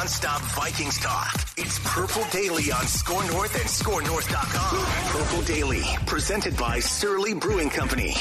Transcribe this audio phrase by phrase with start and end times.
[0.00, 1.34] Non-stop Vikings talk.
[1.58, 4.86] It's Purple Daily on SKOR North and SKORNorth.com.
[5.10, 8.14] Purple Daily, presented by Surly Brewing Company.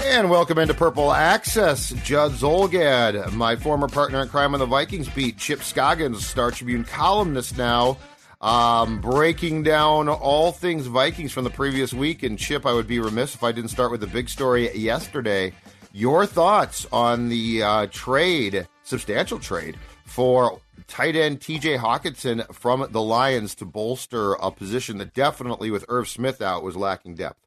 [0.00, 1.90] And welcome into Purple Access.
[2.04, 6.84] Judd Zulgad, my former partner in crime on the Vikings beat, Chip Scoggins, Star Tribune
[6.84, 7.98] columnist now,
[8.40, 12.22] um, breaking down all things Vikings from the previous week.
[12.22, 15.52] And Chip, I would be remiss if I didn't start with the big story yesterday.
[15.92, 23.02] Your thoughts on the uh, trade, substantial trade, for tight end TJ Hockenson from the
[23.02, 27.40] Lions to bolster a position that definitely, with Irv Smith out, was lacking depth.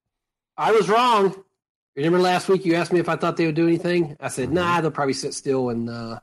[0.58, 1.44] I was wrong.
[1.96, 4.18] Remember last week you asked me if I thought they would do anything?
[4.20, 6.20] I said, nah, they'll probably sit still and uh,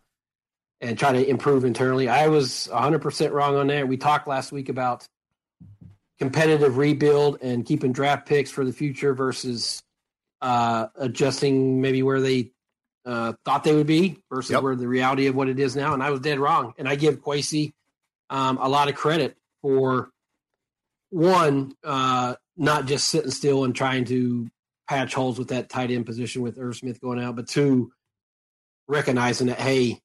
[0.80, 2.08] and try to improve internally.
[2.08, 3.88] I was 100% wrong on that.
[3.88, 5.08] We talked last week about
[6.18, 9.82] competitive rebuild and keeping draft picks for the future versus
[10.42, 12.52] uh, adjusting maybe where they
[13.04, 14.62] uh, thought they would be versus Yep.
[14.62, 15.94] where the reality of what it is now.
[15.94, 16.72] And I was dead wrong.
[16.78, 17.72] And I give Kwesi
[18.30, 20.10] um, a lot of credit for
[21.10, 24.48] one, uh, not just sitting still and trying to
[24.88, 27.92] patch holes with that tight end position with Irv Smith going out, but two,
[28.88, 30.00] recognizing that, hey,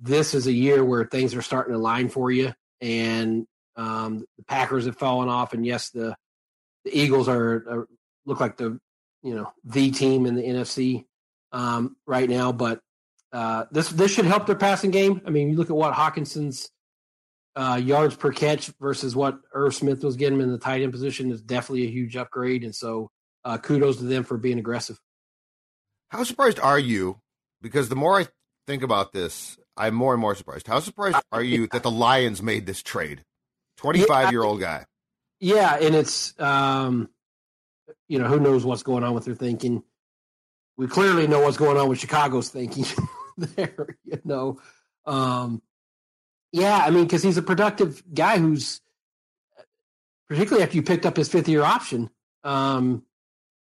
[0.00, 2.52] this is a year where things are starting to line for you.
[2.80, 3.46] And
[3.76, 5.52] um, the Packers have fallen off.
[5.52, 6.16] And yes, the,
[6.84, 7.88] the Eagles are, are
[8.26, 8.78] look like the
[9.22, 11.04] you know the team in the NFC
[11.52, 12.52] um, right now.
[12.52, 12.80] But
[13.32, 15.22] uh, this this should help their passing game.
[15.26, 16.70] I mean, you look at what Hockenson's
[17.56, 21.30] uh, yards per catch versus what Irv Smith was getting in the tight end position
[21.30, 22.64] is definitely a huge upgrade.
[22.64, 23.10] And so,
[23.44, 24.98] uh, kudos to them for being aggressive.
[26.08, 27.20] How surprised are you?
[27.60, 28.26] Because the more I
[28.66, 30.66] think about this, I'm more and more surprised.
[30.66, 33.22] How surprised are you that the Lions made this trade?
[33.78, 34.84] 25 year old guy.
[35.40, 37.08] Yeah, and it's um,
[38.08, 39.82] you know who knows what's going on with their thinking.
[40.82, 42.84] We clearly know what's going on with Chicago's thinking
[43.38, 43.96] there.
[44.04, 44.60] You know,
[45.06, 45.62] um,
[46.50, 48.80] yeah, I mean because he's a productive guy who's
[50.28, 52.10] particularly after you picked up his fifth year option
[52.42, 53.04] um,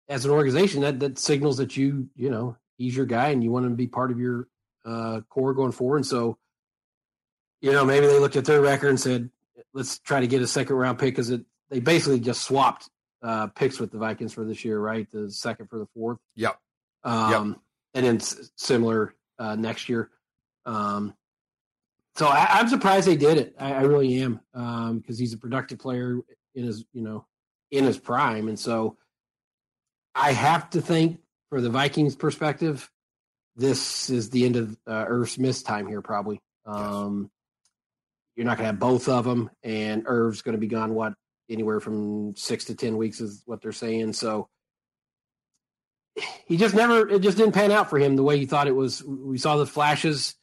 [0.09, 3.51] as an organization that that signals that you you know he's your guy and you
[3.51, 4.47] want him to be part of your
[4.85, 5.97] uh, core going forward.
[5.97, 6.38] And so,
[7.62, 9.29] you know, maybe they looked at their record and said,
[9.73, 11.34] let's try to get a second round pick because
[11.69, 12.90] they basically just swapped
[13.22, 15.09] uh, picks with the Vikings for this year, right?
[15.12, 16.19] The second for the fourth.
[16.35, 16.59] Yep.
[17.03, 17.31] Um,
[17.94, 20.09] And then s- similar uh, next year.
[20.66, 21.13] Um,
[22.16, 23.56] so I, I'm surprised they did it.
[23.59, 26.19] I, I really am Um because he's a productive player
[26.56, 27.25] in his, you know,
[27.72, 28.97] in his prime, and so
[30.16, 31.19] I have to think
[31.50, 32.90] for the Vikings' perspective,
[33.56, 36.41] this is the end of uh, Irv Smith's time here, probably.
[36.66, 37.29] Um,
[38.35, 40.94] You're not going to have both of them, and Irv's going to be gone.
[40.96, 41.14] What
[41.50, 44.14] anywhere from six to ten weeks is what they're saying.
[44.14, 44.50] So
[46.45, 48.75] he just never it just didn't pan out for him the way he thought it
[48.75, 49.03] was.
[49.03, 50.35] We saw the flashes,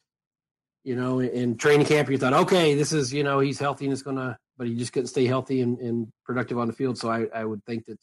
[0.83, 2.11] you know, in training camp.
[2.11, 4.77] You thought, okay, this is you know he's healthy and it's going to, but he
[4.77, 6.99] just couldn't stay healthy and, and productive on the field.
[6.99, 7.99] So I, I would think that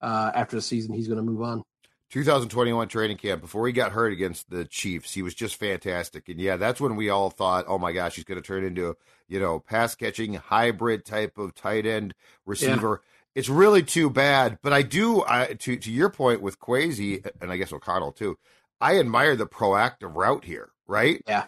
[0.00, 1.64] uh, after the season he's going to move on.
[2.10, 5.14] 2021 training camp before he got hurt against the Chiefs.
[5.14, 6.28] He was just fantastic.
[6.28, 8.96] And yeah, that's when we all thought, oh my gosh, he's going to turn into,
[9.28, 12.14] you know, pass catching hybrid type of tight end
[12.44, 13.02] receiver.
[13.34, 14.58] It's really too bad.
[14.62, 18.36] But I do, I, to, to your point with Kwesi, and I guess O'Connell too,
[18.80, 21.22] I admire the proactive route here, right?
[21.28, 21.44] Yeah.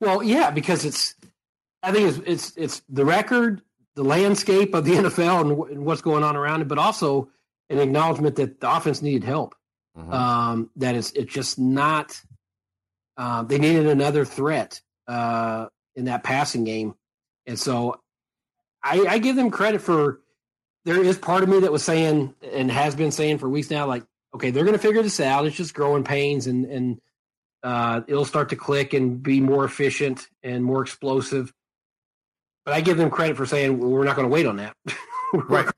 [0.00, 1.14] Well, yeah, because it's,
[1.82, 3.62] I think it's it's it's the record,
[3.94, 7.28] the landscape of the NFL, and, wh- and what's going on around it, but also
[7.70, 9.54] an acknowledgement that the offense needed help.
[9.96, 10.12] Mhm.
[10.12, 12.20] Um, that is, it's just not.
[13.16, 16.94] Uh, they needed another threat uh, in that passing game,
[17.46, 18.00] and so
[18.82, 20.20] I, I give them credit for.
[20.88, 23.86] There is part of me that was saying and has been saying for weeks now,
[23.86, 24.04] like,
[24.34, 25.44] okay, they're going to figure this out.
[25.44, 27.00] It's just growing pains, and and
[27.62, 31.52] uh, it'll start to click and be more efficient and more explosive.
[32.64, 34.74] But I give them credit for saying well, we're not going to wait on that.
[35.34, 35.68] we're Right.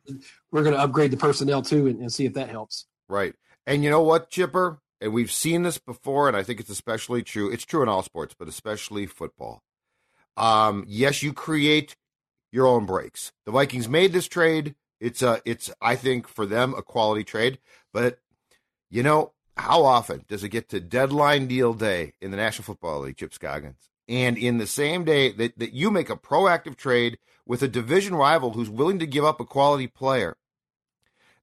[0.52, 2.86] We're going to upgrade the personnel too and, and see if that helps.
[3.08, 3.34] Right.
[3.66, 4.78] And you know what, Chipper?
[5.00, 7.50] And we've seen this before, and I think it's especially true.
[7.50, 9.64] It's true in all sports, but especially football.
[10.36, 11.96] Um, yes, you create
[12.52, 13.32] your own breaks.
[13.44, 14.76] The Vikings made this trade.
[15.00, 17.58] It's a, it's I think for them a quality trade.
[17.92, 18.18] But
[18.90, 23.00] you know, how often does it get to deadline deal day in the National Football
[23.00, 23.90] League, Chip Scoggins?
[24.08, 28.14] And in the same day that, that you make a proactive trade with a division
[28.14, 30.36] rival who's willing to give up a quality player,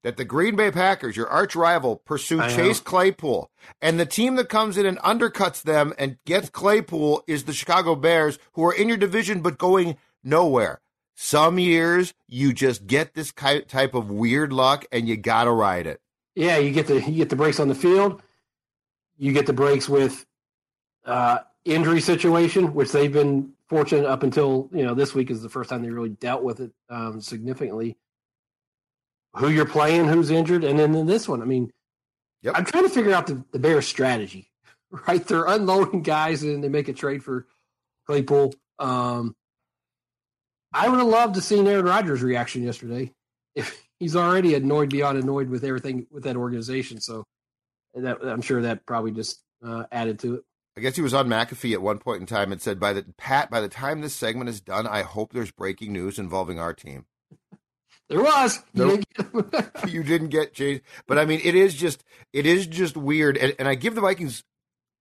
[0.04, 2.56] that the Green Bay Packers, your arch rival, pursue I know.
[2.56, 3.50] Chase Claypool.
[3.82, 7.96] And the team that comes in and undercuts them and gets Claypool is the Chicago
[7.96, 10.82] Bears, who are in your division but going nowhere.
[11.20, 15.88] Some years you just get this type of weird luck and you got to ride
[15.88, 16.00] it.
[16.36, 18.22] Yeah, you get the you get the breaks on the field.
[19.18, 20.28] You get the breaks with
[21.06, 25.50] uh, injury situation, which they've been fortunate up until you know this week is the
[25.50, 27.98] first time they really dealt with it um, significantly.
[29.38, 31.72] Who you're playing, who's injured, and then in this one, I mean,
[32.44, 32.54] Yep.
[32.56, 34.52] I'm trying to figure out the, the Bears' strategy.
[35.06, 37.46] Right, they're unloading guys and they make a trade for
[38.06, 38.54] Claypool.
[38.80, 39.36] Um,
[40.78, 43.12] I would have loved to see Aaron Rodgers' reaction yesterday.
[43.56, 47.24] If he's already annoyed beyond annoyed with everything with that organization, so
[47.96, 50.44] that I'm sure that probably just uh, added to it.
[50.78, 53.04] I guess he was on McAfee at one point in time and said, "By the
[53.18, 56.74] Pat, by the time this segment is done, I hope there's breaking news involving our
[56.74, 57.06] team."
[58.10, 58.60] There was.
[58.74, 62.68] You didn't get- you didn't get Chase, but I mean, it is just it is
[62.68, 64.44] just weird, and, and I give the Vikings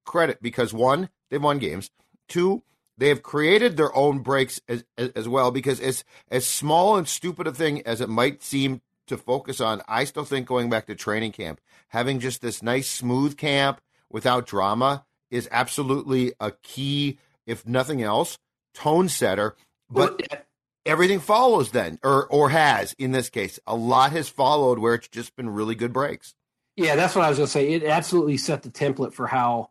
[0.06, 1.90] credit because one, they've won games.
[2.28, 2.62] Two,
[2.98, 5.50] they have created their own breaks as, as as well.
[5.50, 9.82] Because as as small and stupid a thing as it might seem to focus on,
[9.86, 14.46] I still think going back to training camp, having just this nice smooth camp without
[14.46, 18.38] drama is absolutely a key, if nothing else,
[18.74, 19.56] tone setter.
[19.90, 20.40] But Well,
[20.84, 23.58] everything follows then, or or has in this case.
[23.66, 26.34] A lot has followed where it's just been really good breaks.
[26.76, 27.72] Yeah, that's what I was going to say.
[27.72, 29.70] It absolutely set the template for how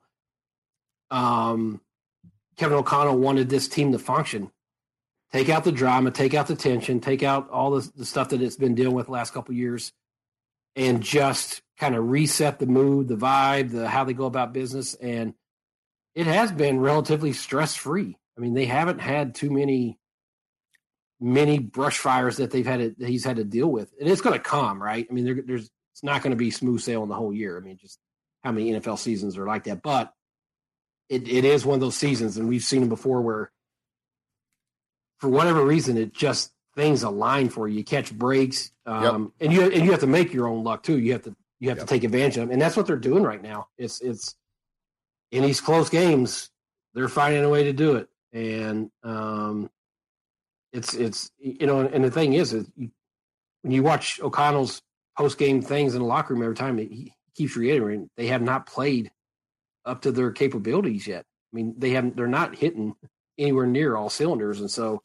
[1.12, 1.80] um,
[2.58, 4.52] Kevin O'Connell wanted this team to function.
[5.32, 8.42] Take out the drama, take out the tension, take out all the, the stuff that
[8.42, 9.92] it's been dealing with the last couple years,
[10.76, 14.94] and just kind of reset the mood, the vibe, the how they go about business.
[14.94, 15.34] And
[16.14, 18.18] it has been relatively stress free.
[18.38, 20.00] I mean, they haven't had too many
[21.20, 24.22] many brush fires that they've had to, that he's had to deal with, and it's
[24.22, 25.08] going to come, right?
[25.10, 27.58] I mean, there, there's it's not going to be smooth sailing the whole year.
[27.58, 28.00] I mean, just
[28.44, 30.14] how many NFL seasons are like that, but
[31.10, 33.52] it, it is one of those seasons, and we've seen them before where,
[35.20, 37.78] for whatever reason, it just things align for you.
[37.80, 41.00] You catch breaks, um, and you and you have to make your own luck too.
[41.00, 41.88] You have to you have Yep.
[41.88, 43.68] to take advantage of them, and that's what they're doing right now.
[43.78, 44.36] It's it's
[45.32, 46.50] in these close games,
[46.94, 49.70] they're finding a way to do it, and um,
[50.74, 52.92] it's it's you know, and the thing is, is you,
[53.62, 54.82] when you watch O'Connell's
[55.18, 58.66] post game things in the locker room every time, he keeps reiterating they have not
[58.66, 59.12] played
[59.86, 61.26] up to their capabilities yet.
[61.54, 62.16] I mean, they haven't.
[62.18, 62.96] They're not hitting
[63.38, 65.02] anywhere near all cylinders, and so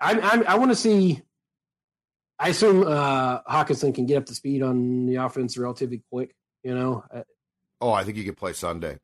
[0.00, 1.22] I'm, I'm I want to see.
[2.38, 6.34] I assume uh, Hockenson can get up to speed on the offense relatively quick.
[6.62, 7.22] You know, uh,
[7.82, 8.98] Oh, I think he could play Sunday.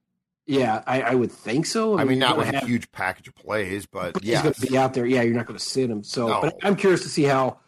[0.47, 1.99] yeah, I, I would think so.
[1.99, 4.61] I mean, not with gonna a huge package of plays, but but he's going to
[4.61, 5.07] be out there.
[5.07, 6.03] Yeah, you're not going to sit him.
[6.05, 6.41] So, No.
[6.43, 7.59] but I'm curious to see how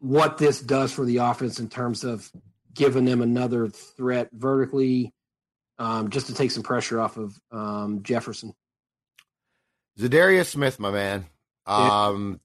[0.00, 2.30] what this does for the offense in terms of
[2.74, 5.12] giving them another threat vertically,
[5.80, 8.54] um, just to take some pressure off of um, Jefferson.
[9.98, 11.26] Za'Darius Smith, my man.
[11.66, 12.40] Um,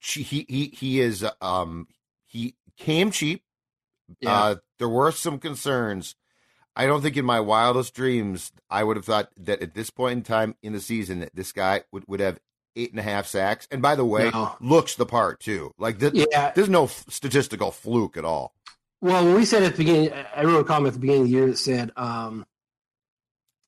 [0.00, 1.86] che- he he he is um
[2.26, 3.42] he came cheap.
[4.20, 6.14] Yeah, Uh, there were some concerns.
[6.74, 10.12] I don't think in my wildest dreams I would have thought that at this point
[10.18, 12.38] in time in the season that this guy would, would have
[12.76, 13.66] eight and a half sacks.
[13.70, 14.54] And by the way, No.
[14.60, 15.72] looks the part too.
[15.78, 16.52] Like th- yeah.
[16.54, 18.52] there's no f- statistical fluke at all.
[19.00, 21.28] Well, when we said at the beginning, I wrote a comment at the beginning of
[21.28, 22.44] the year that said, um,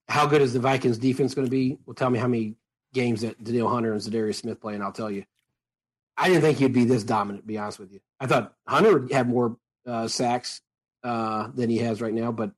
[0.08, 2.54] "How good is the Vikings defense going to be?" Well, tell me how many
[2.94, 5.24] games that Danielle Hunter and Za'Darius Smith play, and I'll tell you.
[6.16, 7.44] I didn't think he'd be this dominant.
[7.44, 10.60] To be honest with you, I thought Hunter would have more uh, sacks
[11.04, 12.50] uh, than he has right now, but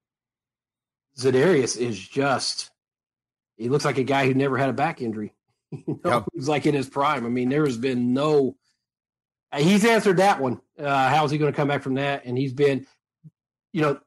[1.19, 5.35] Za'Darius is just—he looks like a guy who never had a back injury.
[5.71, 6.25] you know, Yep.
[6.35, 7.27] He's like in his prime.
[7.27, 8.57] I mean, there has been no.
[9.53, 10.61] Uh, He's answered that one.
[10.79, 12.25] Uh, how is he going to come back from that?
[12.25, 12.87] And he's been,
[13.73, 14.01] you know,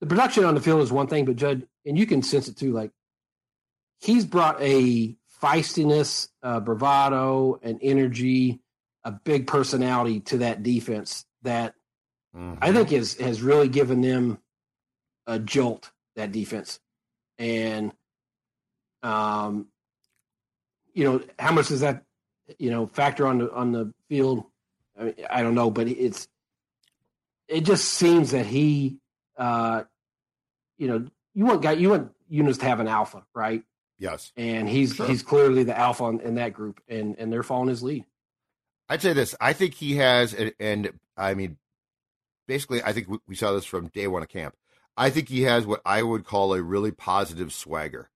[0.00, 2.56] the production on the field is one thing, but Judd, and you can sense it
[2.56, 2.72] too.
[2.72, 2.92] Like
[4.00, 8.60] he's brought a feistiness, uh, bravado, and energy,
[9.04, 11.74] a big personality to that defense that
[12.36, 12.58] Mhm.
[12.60, 14.38] I think is has really given them
[15.26, 15.90] a jolt.
[16.16, 16.80] That defense,
[17.38, 17.92] and
[19.02, 19.68] Um,
[20.92, 22.02] you know, how much does that,
[22.58, 24.44] you know, factor on the on the field?
[24.98, 26.26] I, mean, I don't know, but it's
[27.46, 28.98] it just seems that he,
[29.36, 29.84] uh,
[30.78, 31.06] you know,
[31.38, 33.62] you want guy you want Eunice to have an alpha, right?
[33.98, 35.06] Yes, and he's Sure.
[35.06, 38.04] he's clearly the alpha in, in that group, and and they're following his lead.
[38.88, 39.34] I'd say this.
[39.40, 41.58] I think he has, and, and I mean,
[42.46, 44.54] basically, I think we, we saw this from day one of camp.
[44.96, 48.10] I think he has what I would call a really positive swagger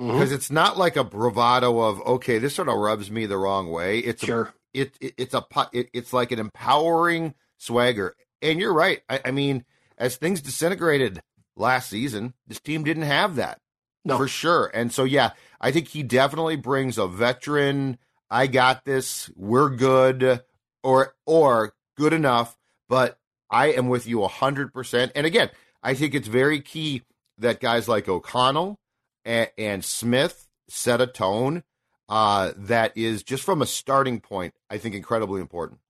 [0.00, 0.12] Mhm.
[0.12, 3.70] because it's not like a bravado of okay, this sort of rubs me the wrong
[3.70, 3.98] way.
[3.98, 8.14] It's a, Sure, it, it it's a it, it's like an empowering swagger.
[8.42, 9.02] And you're right.
[9.08, 9.64] I, I mean,
[9.98, 11.22] as things disintegrated
[11.60, 13.60] last season, this team didn't have that
[14.04, 14.70] no, for sure.
[14.72, 17.98] And so, yeah, I think he definitely brings a veteran.
[18.30, 19.30] I got this.
[19.36, 20.40] We're good,
[20.82, 22.56] or or good enough.
[22.88, 23.18] But
[23.50, 25.12] I am with you hundred percent.
[25.14, 25.50] And again,
[25.82, 27.02] I think it's very key
[27.38, 28.78] that guys like O'Connell
[29.24, 31.62] and, and Smith set a tone
[32.08, 34.54] uh, that is just from a starting point.
[34.70, 35.80] I think incredibly important.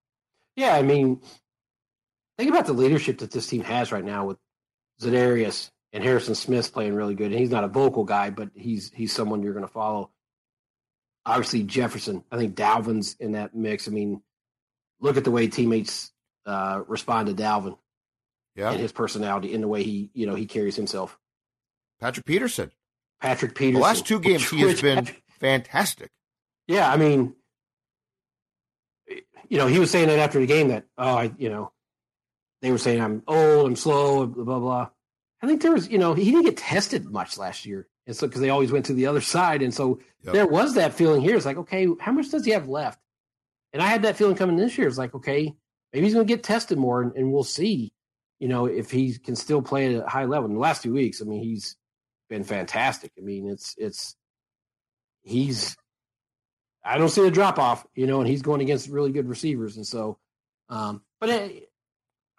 [0.56, 0.74] yeah.
[0.74, 1.20] I mean,
[2.38, 4.38] think about the leadership that this team has right now with
[5.00, 7.30] Za'Darius and Harrison Smith playing really good.
[7.32, 10.10] And he's not a vocal guy, but he's he's someone you're going to follow.
[11.26, 12.24] Obviously, Jefferson.
[12.30, 13.88] I think Dalvin's in that mix.
[13.88, 14.22] I mean,
[15.00, 16.10] look at the way teammates
[16.46, 17.76] uh, respond to Dalvin
[18.56, 21.18] Yeah, and his personality, in the way he you know he carries himself.
[22.00, 22.70] Patrick Peterson.
[23.20, 23.82] Patrick The Peterson.
[23.82, 25.06] last two games, he has been
[25.40, 26.10] fantastic.
[26.66, 27.34] Yeah, I mean,
[29.50, 31.72] you know, he was saying that after the game that oh, I, you know,
[32.62, 34.88] they were saying I'm old, I'm slow, blah blah blah.
[35.42, 38.26] I think there was, you know, he didn't get tested much last year, and so
[38.26, 40.34] because they always went to the other side, and so Yep.
[40.34, 41.34] there was that feeling here.
[41.34, 43.00] It's like, okay, how much does he have left?
[43.72, 44.86] And I had that feeling coming this year.
[44.86, 45.54] It's like, okay,
[45.94, 47.90] maybe he's going to get tested more, and, and we'll see,
[48.38, 50.46] you know, if he can still play at a high level.
[50.46, 51.74] In the last two weeks, I mean, he's
[52.28, 53.12] been fantastic.
[53.16, 54.14] I mean, it's it's
[55.22, 55.74] he's
[56.84, 59.76] I don't see a drop off, you know, and he's going against really good receivers,
[59.76, 60.18] and so,
[60.68, 61.62] um, but I,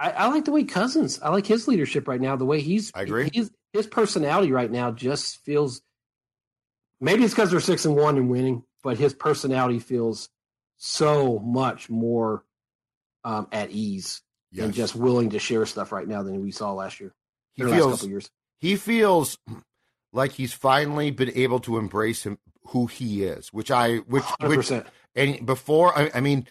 [0.01, 1.20] I, I like the way Cousins.
[1.22, 2.36] I like his leadership right now.
[2.36, 3.29] The way he's, I agree.
[3.31, 5.81] His, his personality right now just feels.
[7.00, 10.29] Maybe it's because they're six and one and winning, but his personality feels
[10.77, 12.43] so much more
[13.24, 14.22] um, at ease
[14.58, 17.13] and just willing to share stuff right now than we saw last year.
[17.53, 18.29] he feels couple years.
[18.60, 19.38] he feels
[20.12, 24.58] like he's finally been able to embrace him who he is, which I which Hundred
[24.58, 24.72] which
[25.15, 26.48] and before I, I mean,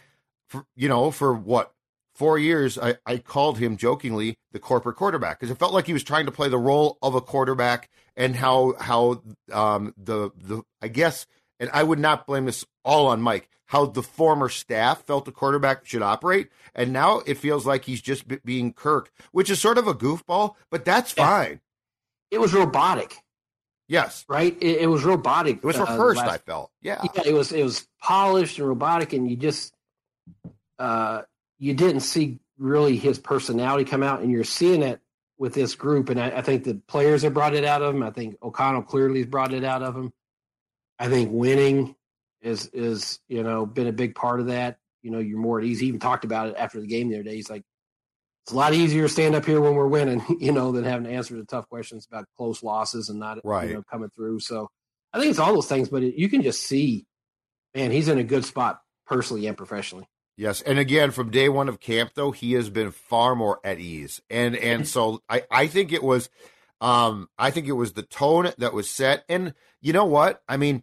[0.48, 1.72] for, you know, for what
[2.20, 5.94] four years I, I called him jokingly the corporate quarterback because it felt like he
[5.94, 9.22] was trying to play the role of a quarterback and how how
[9.52, 11.26] um the the I guess
[11.58, 15.32] and I would not blame this all on Mike how the former staff felt the
[15.32, 19.58] quarterback should operate and now it feels like he's just be- being Kirk which is
[19.58, 21.26] sort of a goofball but that's Yeah.
[21.26, 21.60] fine
[22.30, 23.16] It was robotic,
[23.88, 24.54] yes right?
[24.60, 25.56] It, it was robotic.
[25.56, 28.68] it was uh, rehearsed last- I felt yeah yeah, it was it was polished and
[28.68, 29.72] robotic, and you just
[30.78, 31.22] uh,
[31.60, 35.00] you didn't see really his personality come out, and you're seeing it
[35.38, 36.08] with this group.
[36.08, 38.02] And I, I think the players have brought it out of him.
[38.02, 40.12] I think O'Connell clearly has brought it out of him.
[40.98, 41.94] I think winning
[42.42, 44.78] is is you know been a big part of that.
[45.02, 45.78] You know, you're more at ease.
[45.80, 47.36] He even talked about it after the game the other day.
[47.36, 47.62] He's like,
[48.44, 51.04] it's a lot easier to stand up here when we're winning, you know, than having
[51.04, 53.68] to answer the tough questions about close losses and not Right.
[53.70, 54.40] you know, coming through.
[54.40, 54.68] So
[55.12, 57.06] I think it's all those things, but it, you can just see,
[57.74, 60.06] man, he's in a good spot personally and professionally.
[60.40, 63.78] Yes, and again, from day one of camp, though, he has been far more at
[63.78, 66.30] ease, and and so I I think it was,
[66.80, 70.42] um, I think it was the tone that was set, and you know what?
[70.48, 70.82] I mean,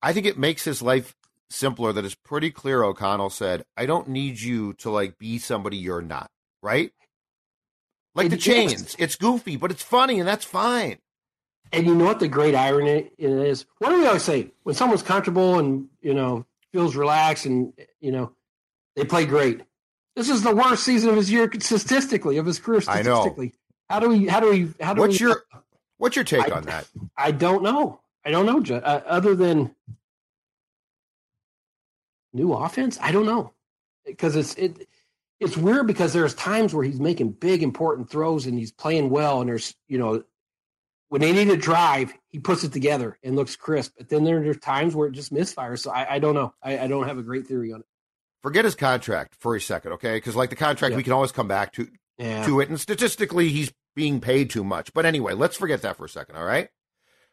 [0.00, 1.14] I think it makes his life
[1.50, 1.92] simpler.
[1.92, 2.82] That is pretty clear.
[2.82, 6.30] O'Connell said, "I don't need you to like be somebody you're not."
[6.62, 6.92] Right?
[8.14, 10.96] Like the chains, it's goofy, but it's funny, and that's fine.
[11.74, 13.66] And you know what the great irony is?
[13.80, 14.50] What do we always say?
[14.62, 18.32] When someone's comfortable and, you know, feels relaxed and, you know,
[18.98, 19.62] they play great.
[20.16, 23.20] This is the worst season of his year statistically, of his career I know.
[23.20, 23.54] statistically.
[23.88, 25.44] How do we, how do we, how do we What's we, your
[25.98, 26.86] what's your take I- on that?
[27.16, 28.00] I don't know.
[28.24, 29.74] I don't know, uh, other than
[32.34, 32.98] new offense.
[33.00, 33.52] I don't know
[34.04, 34.88] because it's it.
[35.40, 39.40] It's weird because there's times where he's making big important throws and he's playing well,
[39.40, 40.24] and there's you know
[41.08, 43.94] when they need a drive, he puts it together and looks crisp.
[43.96, 45.78] But then there, are times where it just misfires.
[45.78, 46.52] So I, I don't know.
[46.62, 47.86] I, I don't have a great theory on it.
[48.42, 50.16] Forget his contract for a second, okay?
[50.16, 50.96] Because like the contract, Yeah.
[50.96, 52.68] we can always come back to Yeah, to it.
[52.68, 54.92] And statistically, he's being paid too much.
[54.92, 56.68] But anyway, let's forget that for a second, all right?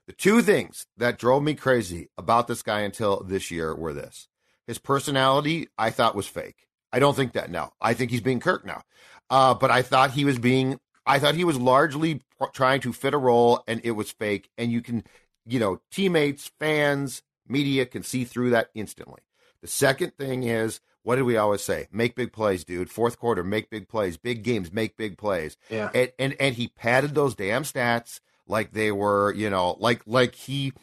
[0.08, 4.28] The two things that drove me crazy about this guy until this year were this
[4.68, 6.68] his personality, I thought was fake.
[6.92, 7.74] I don't think that now.
[7.82, 8.82] I think he's being Kirk now.
[9.30, 12.94] Uh, but I thought he was being, I thought he was largely pr- trying to
[12.94, 14.50] fit a role and it was fake.
[14.58, 15.04] And you can,
[15.46, 19.22] you know, teammates, fans, media can see through that instantly.
[19.62, 21.88] The second thing is, what did we always say?
[21.92, 22.90] Make big plays, dude.
[22.90, 24.18] Fourth quarter, make big plays.
[24.18, 25.56] Big games, make big plays.
[25.70, 25.92] Yeah.
[25.94, 30.34] And and, and he padded those damn stats like they were, you know, like like
[30.34, 30.74] he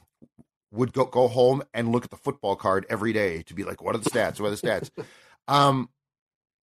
[0.71, 3.83] would go go home and look at the football card every day to be like,
[3.83, 4.38] what are the stats?
[4.38, 4.91] What are the stats?
[5.49, 5.91] um,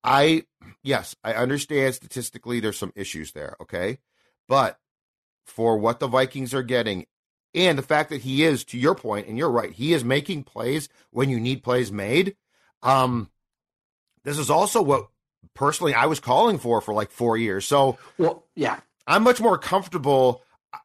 [0.05, 0.45] I
[0.81, 3.97] yes, I understand statistically there's some issues there, okay,
[4.47, 4.79] but
[5.45, 7.07] for what the Vikings are getting.
[7.53, 10.43] And the fact that he is, to your point, and you're right, he is making
[10.43, 12.35] plays when you need plays made.
[12.83, 13.29] Um,
[14.23, 15.07] this is also what
[15.53, 17.65] personally I was calling for for like four years.
[17.65, 20.43] So, well, yeah, I'm much more comfortable.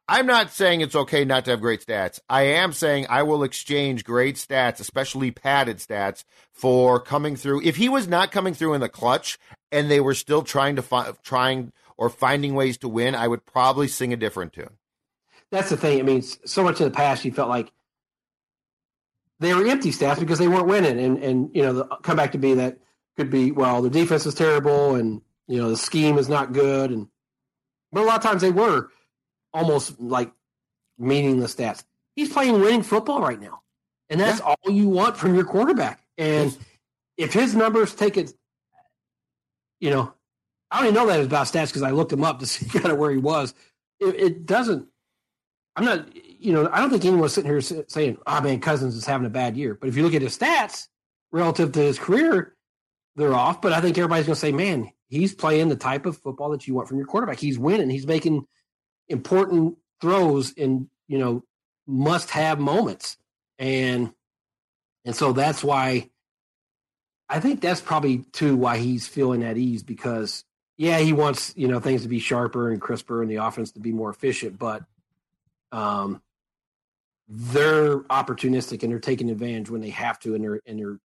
[0.08, 2.18] I'm not saying it's okay not to have great stats.
[2.28, 7.62] I am saying I will exchange great stats, especially padded stats, for coming through.
[7.62, 9.38] If he was not coming through in the clutch
[9.70, 13.44] and they were still trying to find, trying or finding ways to win, I would
[13.44, 14.78] probably sing a different tune
[15.54, 15.98] that's the thing.
[15.98, 17.72] I mean, so much in the past, you felt like
[19.40, 22.32] they were empty stats because they weren't winning, and and you know, the, come back
[22.32, 22.78] to be that
[23.16, 26.90] could be well, the defense is terrible, and you know, the scheme is not good,
[26.90, 27.08] and
[27.92, 28.90] but a lot of times they were
[29.52, 30.32] almost like
[30.98, 31.84] meaningless stats.
[32.16, 33.62] He's playing winning football right now,
[34.08, 34.46] and that's yeah.
[34.46, 36.00] all you want from your quarterback.
[36.18, 36.56] And
[37.16, 38.32] if his numbers take it,
[39.80, 40.12] you know,
[40.70, 42.98] I only know that about stats because I looked him up to see kind of
[42.98, 43.54] where he was.
[44.00, 44.88] It, it doesn't
[45.76, 49.06] I'm not, you know, I don't think anyone's sitting here saying, "Oh man, Cousins is
[49.06, 50.88] having a bad year." But if you look at his stats
[51.32, 52.54] relative to his career,
[53.16, 53.60] they're off.
[53.62, 56.66] But I think everybody's going to say, "Man, he's playing the type of football that
[56.66, 57.38] you want from your quarterback.
[57.38, 57.90] He's winning.
[57.90, 58.46] He's making
[59.08, 61.44] important throws in, you know,
[61.86, 63.16] must-have moments."
[63.58, 64.12] And
[65.04, 66.10] and so that's why
[67.28, 70.44] I think that's probably too why he's feeling at ease because
[70.76, 73.80] yeah, he wants, you know, things to be sharper and crisper and the offense to
[73.80, 74.82] be more efficient, but
[75.70, 76.20] um,
[77.28, 80.98] they're opportunistic and they're taking advantage when they have to, and they're and they're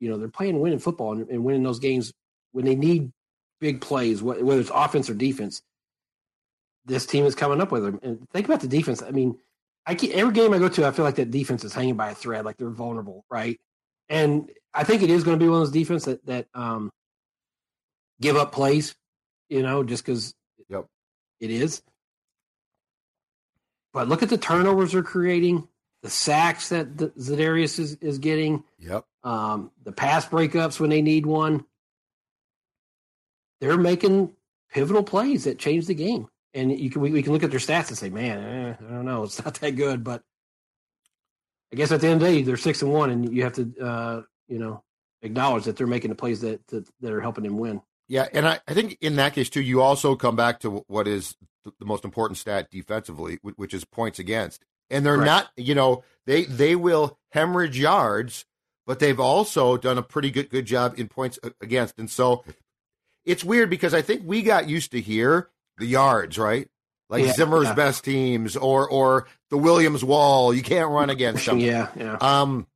[0.00, 2.12] you know they're playing winning football and, and winning those games
[2.52, 3.12] when they need
[3.60, 5.62] big plays, whether it's offense or defense.
[6.84, 7.98] This team is coming up with them.
[8.02, 9.02] And think about the defense.
[9.02, 9.38] I mean,
[9.86, 12.10] I keep, every game I go to, I feel like that defense is hanging by
[12.10, 13.58] a thread, like they're vulnerable, right?
[14.08, 16.92] And I think it is going to be one of those defense that that um,
[18.20, 18.94] give up plays,
[19.48, 20.34] you know, just because
[20.68, 20.86] yep.
[21.40, 21.82] it is.
[23.92, 25.66] But look at the turnovers they're creating,
[26.02, 28.62] the sacks that the, Za'Darius is, is getting.
[28.78, 29.04] Yep.
[29.26, 31.64] Um, the pass breakups when they need one.
[33.60, 34.30] They're making
[34.72, 36.28] pivotal plays that change the game.
[36.54, 38.92] And you can we, we can look at their stats and say, man, eh, I
[38.92, 40.04] don't know, it's not that good.
[40.04, 40.22] But
[41.72, 43.54] I guess at the end of the day, they're six and one, and you have
[43.54, 44.84] to, uh, you know,
[45.22, 47.82] acknowledge that they're making the plays that that, that are helping them win.
[48.06, 51.08] Yeah, and I, I think in that case too, you also come back to what
[51.08, 51.34] is
[51.64, 54.64] the most important stat defensively, which is points against.
[54.88, 58.44] And they're not, you know, they they will hemorrhage yards,
[58.86, 61.98] but they've also done a pretty good good job in points against.
[61.98, 62.44] And so
[63.24, 66.68] it's weird because I think we got used to hear the yards, right?
[67.08, 67.74] Like yeah, Zimmer's yeah.
[67.74, 70.54] best teams or or the Williams wall.
[70.54, 71.58] You can't run against them.
[71.66, 72.16] Yeah, yeah.
[72.20, 72.66] Um,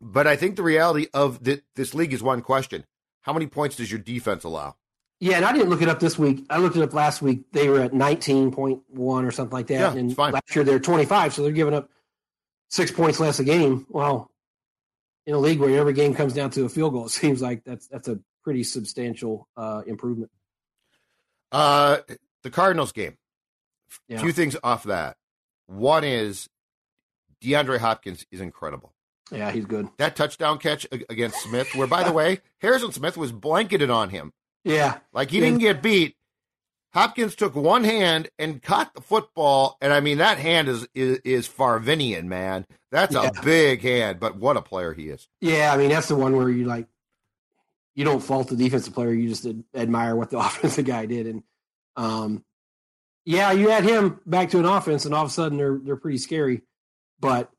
[0.00, 2.84] but I think the reality of the, this league is one question:
[3.22, 4.76] How many points does your defense allow?
[5.18, 6.44] Yeah, and I didn't look it up this week.
[6.50, 7.50] I looked it up last week.
[7.52, 9.94] They were at 19.1 or something like that.
[9.94, 10.32] Yeah, and fine.
[10.32, 11.88] last year they're 25, so they're giving up
[12.68, 13.86] six points less a game.
[13.88, 14.30] Well,
[15.26, 17.64] in a league where every game comes down to a field goal, it seems like
[17.64, 20.30] that's that's a pretty substantial uh, improvement.
[21.52, 21.98] Uh,
[22.42, 23.16] the Cardinals game.
[24.10, 24.20] A yeah.
[24.20, 25.16] few things off that.
[25.66, 26.48] One is
[27.42, 28.92] DeAndre Hopkins is incredible.
[29.32, 29.88] Yeah, he's good.
[29.98, 34.32] That touchdown catch against Smith, where by the way, Harrison Smith was blanketed on him.
[34.64, 34.98] Yeah.
[35.12, 36.15] Like he didn't get beat.
[36.96, 41.18] Hopkins took one hand and caught the football, and I mean that hand is is,
[41.24, 42.64] is Farvinian, man.
[42.90, 43.28] That's yeah.
[43.36, 45.28] a big hand, but what a player he is.
[45.42, 46.86] Yeah, I mean that's the one where you like
[47.94, 51.42] you don't fault the defensive player, you just admire what the offensive guy did, and
[51.96, 52.42] um,
[53.26, 55.96] yeah, you add him back to an offense, and all of a sudden they're they're
[55.96, 56.62] pretty scary.
[57.20, 57.50] But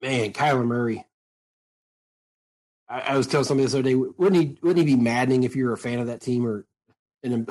[0.00, 1.04] man, Kyler Murray,
[2.88, 5.56] I, I was telling somebody this other day, wouldn't he wouldn't he be maddening if
[5.56, 6.64] you're a fan of that team or
[7.22, 7.46] an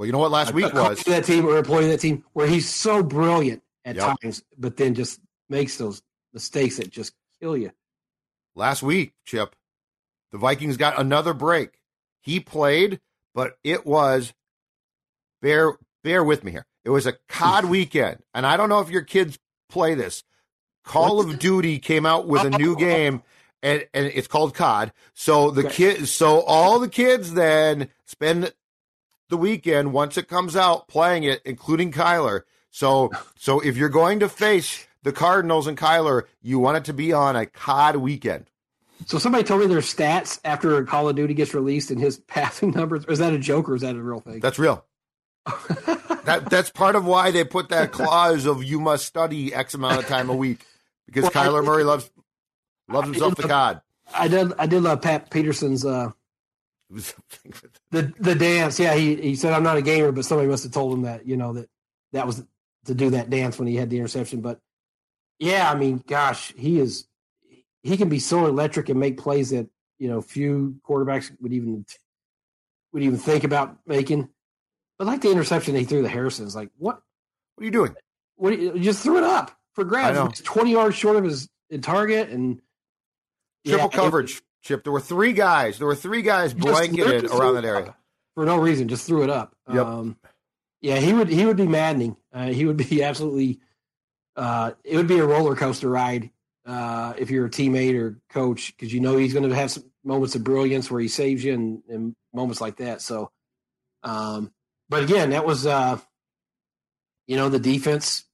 [0.00, 2.46] well, you know what last week was that team or employee of that team where
[2.46, 4.18] he's so brilliant at yep.
[4.18, 6.00] times, but then just makes those
[6.32, 7.70] mistakes that just kill you.
[8.54, 9.54] Last week, Chip,
[10.32, 11.82] the Vikings got another break.
[12.22, 12.98] He played,
[13.34, 14.32] but it was
[15.42, 16.64] bear bear with me here.
[16.82, 20.24] It was a COD weekend, and I don't know if your kids play this.
[20.82, 21.26] Call what?
[21.28, 22.76] of Duty came out with a new oh.
[22.76, 23.22] game
[23.62, 24.92] and, and it's called COD.
[25.12, 28.54] So the kids, so all the kids then spend
[29.30, 32.42] the weekend once it comes out playing it, including Kyler.
[32.70, 36.92] So, so if you're going to face the Cardinals and Kyler, you want it to
[36.92, 38.50] be on a COD weekend.
[39.06, 42.70] So somebody told me their stats after Call of Duty gets released and his passing
[42.70, 43.04] numbers.
[43.06, 44.40] Is that a joke or is that a real thing?
[44.40, 44.84] That's real.
[46.24, 49.98] that that's part of why they put that clause of you must study X amount
[49.98, 50.66] of time a week
[51.06, 52.10] because well, Kyler Murray loves
[52.88, 53.80] loves himself the COD.
[54.14, 56.10] I did I did love Pat Peterson's uh,
[57.90, 58.80] the the dance.
[58.80, 61.26] Yeah, he he said I'm not a gamer, but somebody must have told him that
[61.26, 61.68] you know that
[62.12, 62.42] that was
[62.86, 64.40] to do that dance when he had the interception.
[64.40, 64.58] But
[65.38, 67.06] yeah, I mean, gosh, he is
[67.82, 71.86] he can be so electric and make plays that you know few quarterbacks would even
[72.92, 74.28] would even think about making.
[74.98, 77.00] But like the interception he threw to Harrison is like, what?
[77.54, 77.94] What are you doing?
[78.36, 78.58] What?
[78.58, 80.18] You, just threw it up for grabs.
[80.30, 81.48] It's twenty yards short of his
[81.82, 82.60] target and
[83.64, 84.36] triple yeah, coverage.
[84.36, 85.78] It, Chip, there were three guys.
[85.78, 87.96] There were three guys blanketed around that area
[88.34, 88.88] for no reason.
[88.88, 89.54] Just threw it up.
[89.72, 89.86] Yep.
[89.86, 90.16] Um,
[90.80, 91.28] yeah, he would.
[91.28, 92.16] He would be maddening.
[92.32, 93.60] Uh, he would be absolutely.
[94.36, 96.30] Uh, it would be a roller coaster ride
[96.66, 99.84] uh, if you're a teammate or coach because you know he's going to have some
[100.04, 103.02] moments of brilliance where he saves you and, and moments like that.
[103.02, 103.30] So,
[104.02, 104.52] um,
[104.88, 105.98] but again, that was uh,
[107.26, 108.24] you know the defense.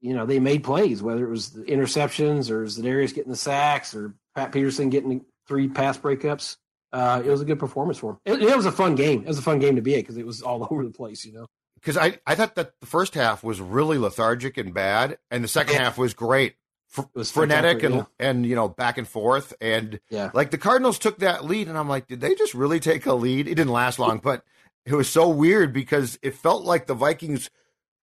[0.00, 3.94] You know they made plays, whether it was the interceptions or Za'Darius getting the sacks
[3.94, 6.56] or Pat Peterson getting three pass breakups.
[6.92, 8.18] Uh, it was a good performance for him.
[8.24, 9.22] It, it was a fun game.
[9.22, 11.24] It was a fun game to be at because it was all over the place.
[11.24, 11.46] You know
[11.84, 15.48] because I, I thought that the first half was really lethargic and bad, and the
[15.48, 16.54] second half was great.
[16.96, 18.04] F- was frenetic and yeah.
[18.20, 20.30] and you know back and forth and yeah.
[20.32, 23.14] like the Cardinals took that lead and I'm like did they just really take a
[23.14, 24.44] lead it didn't last long but
[24.86, 27.50] it was so weird because it felt like the Vikings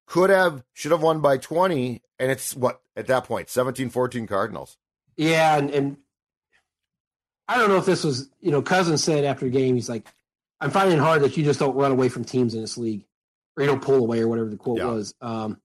[0.08, 4.78] could have should have won by 20 and it's what at that point 17-14 Cardinals
[5.16, 5.98] yeah and, and
[7.52, 10.08] I don't know if this was you know Cousins said after the game he's like
[10.60, 13.06] I'm finding it hard that you just don't run away from teams in this league
[13.56, 14.86] or you don't pull away or whatever the quote yeah.
[14.86, 15.60] was um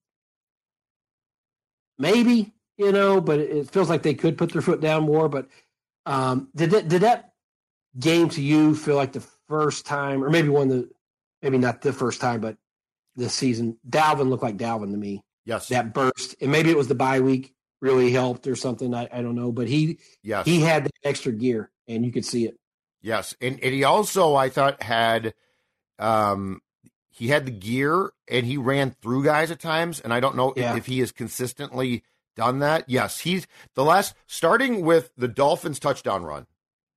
[1.98, 5.28] maybe you know, but it feels like they could put their foot down more.
[5.28, 5.48] But
[6.04, 7.32] um, did that, did that
[7.98, 10.90] game to you feel like the first time, or maybe one of the,
[11.42, 12.56] maybe not the first time, but
[13.14, 15.22] this season, Dalvin looked like Dalvin to me.
[15.44, 18.92] Yes, that burst, and maybe it was the bye week really helped or something.
[18.92, 20.44] I, I don't know, but he, yes.
[20.44, 22.56] he had that extra gear, and you could see it.
[23.02, 25.34] Yes, and, and he also I thought had,
[25.98, 26.60] um,
[27.08, 30.52] he had the gear and he ran through guys at times, and I don't know
[30.56, 30.72] yeah.
[30.72, 32.02] if, if he has consistently
[32.34, 32.84] done that.
[32.88, 36.46] Yes, he's the last starting with the Dolphins touchdown run.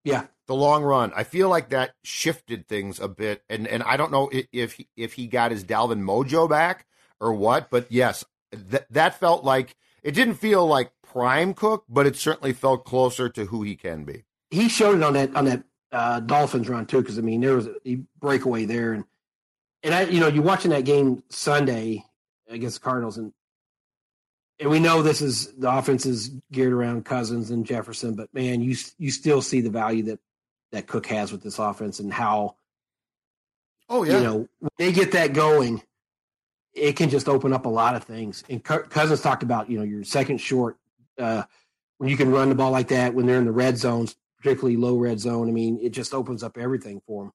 [0.04, 1.12] Yeah, the long run.
[1.16, 4.88] I feel like that shifted things a bit, and and I don't know if he,
[4.98, 6.88] if he got his Dalvin mojo back
[7.20, 12.08] or what, but yes, that that felt like it didn't feel like prime Cook, but
[12.08, 14.24] it certainly felt closer to who he can be.
[14.52, 17.56] He showed it on that on that uh, Dolphins run too, because I mean there
[17.56, 19.06] was a breakaway there, and
[19.84, 22.06] and I you know you're watching that game Sunday
[22.48, 23.34] against the Cardinals, and
[24.60, 28.62] and we know this is the offense is geared around Cousins and Jefferson, but man,
[28.62, 30.20] you you still see the value that
[30.72, 32.56] that Cook has with this offense and how.
[33.88, 35.82] Oh yeah, you know when they get that going,
[36.74, 38.44] it can just open up a lot of things.
[38.50, 40.78] And Cousins talked about you know your second short
[41.18, 41.44] uh,
[41.98, 44.78] when you can run the ball like that when they're in the red zones, particularly
[44.78, 45.50] low red zone.
[45.50, 47.32] I mean, it just opens up everything for him.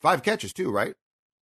[0.00, 0.94] Five catches too, right?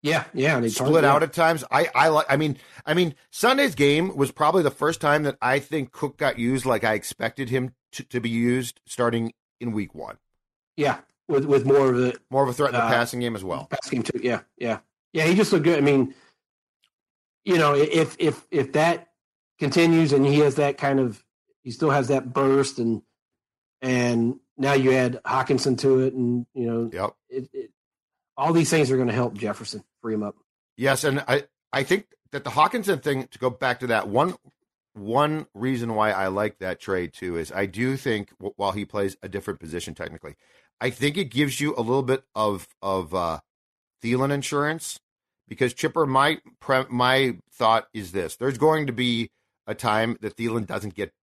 [0.02, 1.64] Yeah, yeah, they split out at times.
[1.72, 2.26] I, I like.
[2.30, 6.18] I mean, I mean, Sunday's game was probably the first time that I think Cook
[6.18, 10.18] got used like I expected him to, to be used, starting in Week One.
[10.76, 10.98] Yeah,
[11.30, 13.46] with with more of a more of a threat in the uh, passing game as
[13.46, 13.68] well.
[13.70, 14.20] Passing game too.
[14.22, 14.80] Yeah, yeah,
[15.14, 15.24] yeah.
[15.24, 15.78] He just looked good.
[15.78, 16.14] I mean,
[17.46, 19.08] you know, if if if that
[19.58, 21.24] continues and he has that kind of,
[21.62, 23.04] he still has that burst and
[23.82, 27.16] and now you add Hockenson to it, and you know, yep.
[27.30, 27.72] It, it,
[28.38, 30.36] all these things are going to help Jefferson free him up.
[30.78, 34.36] Yes, and I I think that the Hockenson thing to go back to that one
[34.94, 39.18] one reason why I like that trade too is I do think while he plays
[39.24, 40.36] a different position technically,
[40.80, 43.40] I think it gives you a little bit of of uh,
[44.04, 45.00] Thielen insurance
[45.48, 46.40] because Chipper, my
[46.90, 49.32] my thought is this: there's going to be
[49.66, 51.14] a time that Thielen doesn't get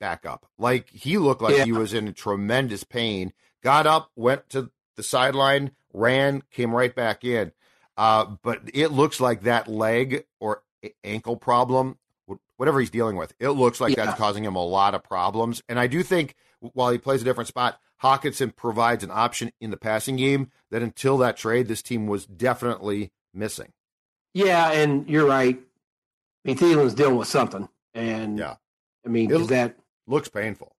[0.00, 0.46] back up.
[0.58, 1.64] Like he looked like yeah.
[1.64, 3.32] he was in tremendous pain.
[3.62, 7.52] Got up, went to the sideline, ran, came right back in.
[7.96, 10.62] Uh, but it looks like that leg or
[11.04, 11.98] ankle problem,
[12.56, 14.06] whatever he's dealing with, it looks like yeah.
[14.06, 15.62] that's causing him a lot of problems.
[15.68, 19.70] And I do think while he plays a different spot, Hockenson provides an option in
[19.70, 23.72] the passing game that until that trade, this team was definitely missing.
[24.32, 25.58] Yeah, and you're right.
[25.58, 28.54] I mean, Thielen's dealing with something, and yeah,
[29.04, 29.76] I mean, because that
[30.10, 30.74] looks painful.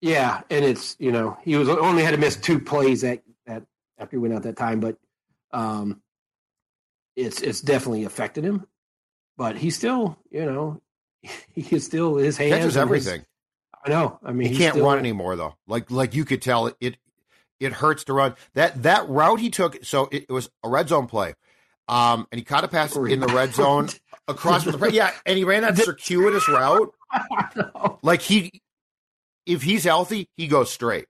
[0.00, 3.62] Yeah, and it's you know he was only had to miss two plays that that
[3.98, 4.96] after he went out that time, but
[5.52, 6.02] um,
[7.16, 8.66] it's it's definitely affected him.
[9.36, 10.80] But he still, you know,
[11.52, 13.26] he can still his hands Catches and his- everything.
[13.84, 14.18] I know.
[14.22, 15.56] I mean, He can't still- run anymore though.
[15.66, 16.96] Like like you could tell it it,
[17.60, 18.34] it hurts to run.
[18.54, 21.34] That that route he took, so it, it was a red zone play.
[21.88, 23.88] Um, and he caught a pass in the red zone
[24.28, 26.92] across from the yeah, and he ran that circuitous route.
[28.04, 28.61] Like he,
[29.46, 31.06] if he's healthy, he goes straight.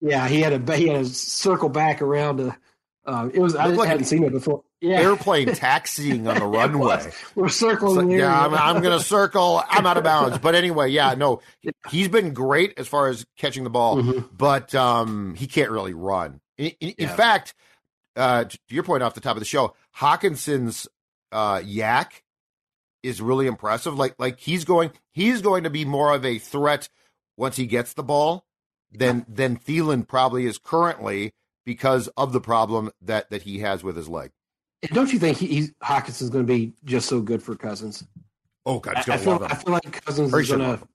[0.00, 2.40] Yeah, he had a he had a circle back around.
[2.40, 2.56] A,
[3.06, 4.62] uh, it was I like hadn't seen it before.
[4.80, 7.10] Yeah, Airplane taxiing on the runway.
[7.34, 8.10] We're circling.
[8.10, 8.52] like, yeah, I'm.
[8.54, 9.62] I'm going to circle.
[9.68, 10.38] I'm out of bounds.
[10.38, 11.40] But anyway, yeah, no,
[11.90, 14.28] he's been great as far as catching the ball, Mhm.
[14.36, 16.40] but um, he can't really run.
[16.58, 17.54] In, in, in fact,
[18.16, 20.86] uh, to your point off the top of the show, Hockenson's
[21.32, 22.22] uh, yak
[23.02, 23.96] is really impressive.
[23.96, 26.88] Like, like he's going, he's going to be more of a threat
[27.36, 28.46] once he gets the ball
[28.92, 31.32] than than Thielen probably is currently
[31.64, 34.30] because of the problem that that he has with his leg.
[34.82, 38.04] And Don't you think he, he's Hockenson's going to be just so good for Cousins?
[38.64, 40.86] Oh God, I, I feel I feel like Cousins he is going to.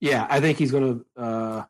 [0.00, 1.64] Yeah, I think he's going to uh,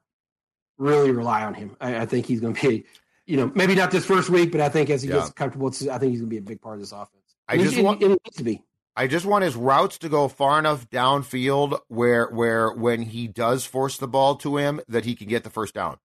[0.79, 1.77] really rely on him.
[1.81, 2.85] I, I think he's going to be,
[3.27, 5.17] you know, maybe not this first week, but I think as he Yeah.
[5.17, 7.35] gets comfortable, I think he's going to be a big part of this offense.
[7.49, 8.63] I And just he- want- he needs to be.
[8.97, 13.65] I just want his routes to go far enough downfield where where when he does
[13.65, 15.99] force the ball to him that he can get the first down.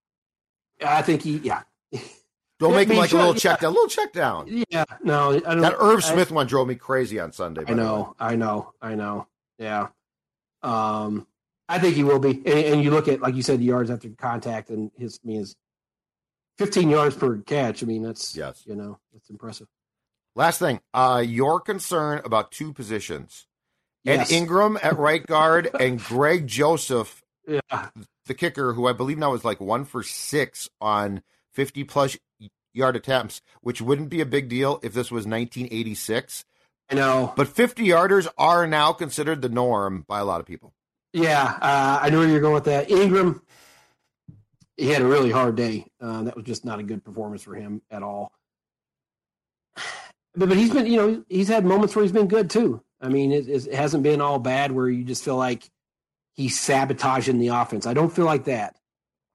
[0.86, 1.64] I think he, yeah,
[2.60, 3.40] Don't make I him like sure, a little yeah.
[3.40, 4.64] check down, a little check down.
[4.70, 4.86] yeah.
[5.04, 5.62] No, I don't.
[5.62, 7.64] That Irv I- Smith one drove me crazy on Sunday.
[7.68, 9.28] I know, I know, I know.
[9.58, 9.88] Yeah.
[10.64, 11.28] Um,
[11.68, 12.32] I think he will be.
[12.32, 15.28] And, and you look at, like you said, the yards after contact and his, I
[15.28, 15.56] mean, his
[16.60, 17.84] 15 yards per catch.
[17.84, 18.64] I mean, that's, Yes.
[18.66, 19.68] you know, that's impressive.
[20.36, 23.48] Last thing, uh, your concern about two positions:
[24.04, 24.32] Yes.
[24.32, 27.60] Ed Ingram at right guard and Greg Joseph, Yeah.
[28.26, 31.22] the kicker, who I believe now is like one for six on
[31.54, 32.18] fifty plus
[32.74, 36.44] yard attempts, which wouldn't be a big deal if this was 1986.
[36.92, 37.34] I know.
[37.38, 40.74] But 50 yarders are now considered the norm by a lot of people.
[41.14, 41.42] Yeah.
[41.62, 42.92] Uh, I knew where you're going with that.
[42.92, 43.42] Ingram,
[44.76, 45.88] he had a really hard day.
[46.02, 48.34] Uh, that was just not a good performance for him at all.
[50.38, 52.82] But, but he's been, you know, he's had moments where he's been good too.
[53.02, 55.70] I mean, it, it hasn't been all bad where you just feel like
[56.36, 57.86] he's sabotaging the offense.
[57.86, 58.76] I don't feel like that.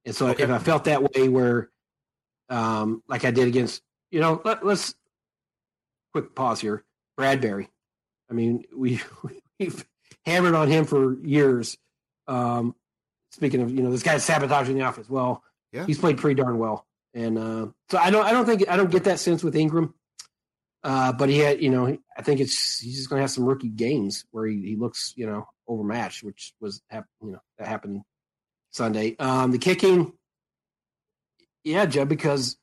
[0.04, 0.42] And so Okay.
[0.44, 1.70] if I felt that way where,
[2.48, 4.94] um, like I did against, you know, let, let's
[6.12, 6.84] quick pause here.
[7.16, 7.68] Bradbury.
[8.30, 9.00] I mean, we,
[9.58, 9.84] we've
[10.26, 11.76] hammered on him for years.
[12.26, 12.74] Um,
[13.32, 15.08] speaking of, you know, this guy's sabotaging the offense.
[15.08, 15.86] Well, Yeah.
[15.86, 16.86] he's played pretty darn well.
[17.14, 19.94] And uh, so I don't, I don't think, I don't get that sense with Ingram.
[20.82, 23.44] Uh, but he had, you know, I think it's he's just going to have some
[23.44, 28.02] rookie games where he, he looks, you know, overmatched, which was, you know, that happened
[28.70, 29.14] Sunday.
[29.18, 30.12] Um, the kicking,
[31.64, 32.56] yeah, Jeb, because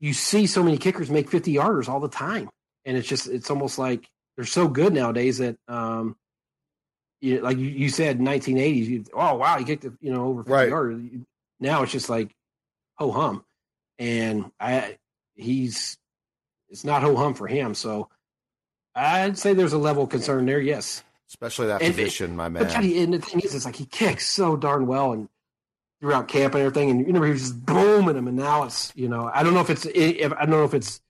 [0.00, 2.48] you see so many kickers make 50 yarders all the time.
[2.84, 6.16] And it's just, it's almost like they're so good nowadays that, um,
[7.20, 10.42] you, like you, you said, 1980s, you, oh, wow, he kicked, it, you know, over
[10.42, 10.68] 50 Right.
[10.70, 11.00] yards.
[11.60, 12.34] Now it's just like,
[12.96, 13.44] ho hum.
[13.98, 14.96] And I,
[15.34, 15.98] he's,
[16.70, 17.74] it's not ho hum for him.
[17.74, 18.08] So
[18.94, 20.60] I'd say there's a level of concern there.
[20.60, 21.02] Yes.
[21.28, 22.84] Especially that And- position, my But man.
[22.84, 25.28] and the thing is, it's like he kicks so darn well and
[26.00, 26.90] throughout camp and everything.
[26.90, 28.26] And you know, he was just booming him.
[28.26, 30.74] And now it's, you know, I don't know if it's, if, I don't know if
[30.74, 31.00] it's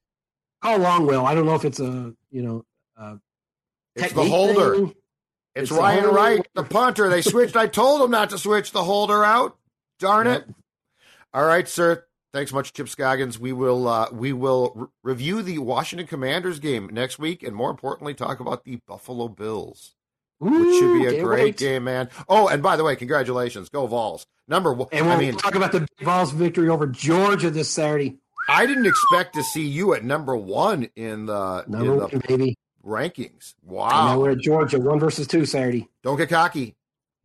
[0.63, 1.25] Carl Longwell.
[1.25, 2.65] I don't know if it's a, you know,
[2.99, 3.17] uh,
[3.95, 4.75] It's the holder.
[4.77, 4.95] thing.
[5.55, 6.17] It's, It's Ryan holder.
[6.17, 7.09] Wright, the punter.
[7.09, 7.57] They switched.
[7.57, 9.57] I told them not to switch the holder out.
[9.99, 10.45] Darn it.
[11.33, 12.05] All right, sir.
[12.33, 13.39] Thanks much, Chip Scoggins.
[13.41, 17.71] We will uh, we will re- review the Washington Commanders game next week, and more
[17.71, 19.95] importantly, talk about the Buffalo Bills,
[20.39, 21.57] which should be a great wait.
[21.57, 22.09] game, man.
[22.29, 24.27] Oh, and by the way, congratulations, go Vols.
[24.47, 24.89] Number one.
[24.93, 28.17] And we'll I mean, talk about the Vols victory over Georgia this Saturday.
[28.49, 32.19] I didn't expect to see you at number one in the Number in one, the
[32.29, 32.57] baby.
[32.85, 33.55] rankings.
[33.65, 34.19] Wow!
[34.21, 35.89] we're at Georgia, one versus two Saturday.
[36.05, 36.75] Don't get cocky.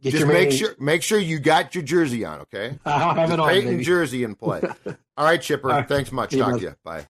[0.05, 2.77] Get Just make sure make sure you got your jersey on, okay?
[2.85, 3.83] I'll have it on, Peyton baby.
[3.83, 4.61] jersey in play.
[5.17, 5.71] All right, Chipper.
[5.71, 5.87] All right.
[5.87, 6.29] Thanks much.
[6.29, 6.75] See Talk to you.
[6.83, 7.03] Bye.